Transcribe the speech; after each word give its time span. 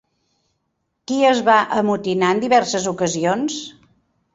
Qui 1.11 1.19
es 1.33 1.43
va 1.51 1.59
amotinar 1.83 2.35
en 2.39 2.45
diverses 2.49 2.93
ocasions? 2.97 3.65